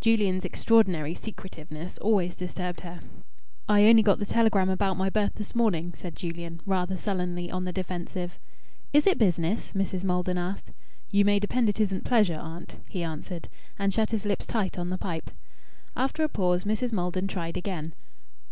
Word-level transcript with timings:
Julian's 0.00 0.44
extraordinary 0.44 1.14
secretiveness 1.14 1.98
always 1.98 2.34
disturbed 2.34 2.80
her. 2.80 2.98
"I 3.68 3.84
only 3.88 4.02
got 4.02 4.18
the 4.18 4.26
telegram 4.26 4.68
about 4.68 4.96
my 4.96 5.08
berth 5.08 5.34
this 5.36 5.54
morning," 5.54 5.94
said 5.94 6.16
Julian, 6.16 6.60
rather 6.66 6.96
sullenly 6.96 7.48
on 7.48 7.62
the 7.62 7.72
defensive. 7.72 8.40
"Is 8.92 9.06
it 9.06 9.18
business?" 9.18 9.74
Mrs. 9.74 10.02
Maldon 10.02 10.36
asked. 10.36 10.72
"You 11.12 11.24
may 11.24 11.38
depend 11.38 11.68
it 11.68 11.78
isn't 11.78 12.02
pleasure, 12.04 12.40
aunt," 12.40 12.78
he 12.88 13.04
answered, 13.04 13.48
and 13.78 13.94
shut 13.94 14.10
his 14.10 14.26
lips 14.26 14.46
tight 14.46 14.80
on 14.80 14.90
the 14.90 14.98
pipe. 14.98 15.30
After 15.94 16.24
a 16.24 16.28
pause 16.28 16.64
Mrs. 16.64 16.92
Maldon 16.92 17.28
tried 17.28 17.56
again. 17.56 17.94